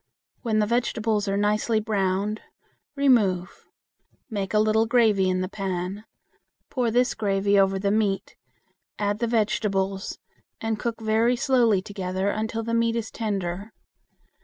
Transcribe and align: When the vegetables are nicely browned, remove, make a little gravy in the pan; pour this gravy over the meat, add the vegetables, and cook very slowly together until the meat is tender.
When 0.41 0.57
the 0.57 0.65
vegetables 0.65 1.27
are 1.27 1.37
nicely 1.37 1.79
browned, 1.79 2.41
remove, 2.95 3.67
make 4.31 4.51
a 4.51 4.57
little 4.57 4.87
gravy 4.87 5.29
in 5.29 5.41
the 5.41 5.47
pan; 5.47 6.05
pour 6.71 6.89
this 6.89 7.13
gravy 7.13 7.59
over 7.59 7.77
the 7.77 7.91
meat, 7.91 8.35
add 8.97 9.19
the 9.19 9.27
vegetables, 9.27 10.17
and 10.59 10.79
cook 10.79 10.99
very 11.01 11.35
slowly 11.35 11.83
together 11.83 12.29
until 12.31 12.63
the 12.63 12.73
meat 12.73 12.95
is 12.95 13.11
tender. 13.11 13.73